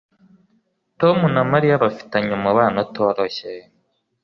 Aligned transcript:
Tom 0.99 1.17
na 1.35 1.43
Mariya 1.51 1.81
bafitanye 1.83 2.31
umubano 2.39 2.77
utoroshye. 2.85 3.51